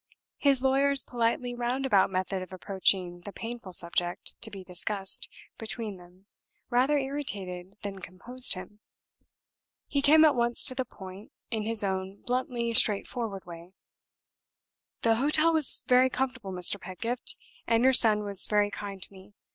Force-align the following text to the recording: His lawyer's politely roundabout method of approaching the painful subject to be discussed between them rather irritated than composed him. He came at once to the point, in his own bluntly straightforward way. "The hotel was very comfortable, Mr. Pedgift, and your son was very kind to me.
His 0.39 0.63
lawyer's 0.63 1.03
politely 1.03 1.53
roundabout 1.53 2.09
method 2.09 2.41
of 2.41 2.51
approaching 2.51 3.19
the 3.19 3.31
painful 3.31 3.71
subject 3.71 4.33
to 4.41 4.49
be 4.49 4.63
discussed 4.63 5.29
between 5.59 5.97
them 5.97 6.25
rather 6.71 6.97
irritated 6.97 7.75
than 7.83 7.99
composed 7.99 8.55
him. 8.55 8.79
He 9.85 10.01
came 10.01 10.25
at 10.25 10.33
once 10.33 10.65
to 10.65 10.73
the 10.73 10.85
point, 10.85 11.31
in 11.51 11.65
his 11.67 11.83
own 11.83 12.23
bluntly 12.25 12.73
straightforward 12.73 13.45
way. 13.45 13.73
"The 15.03 15.17
hotel 15.17 15.53
was 15.53 15.83
very 15.85 16.09
comfortable, 16.09 16.51
Mr. 16.51 16.81
Pedgift, 16.81 17.37
and 17.67 17.83
your 17.83 17.93
son 17.93 18.23
was 18.23 18.47
very 18.47 18.71
kind 18.71 18.99
to 19.03 19.13
me. 19.13 19.35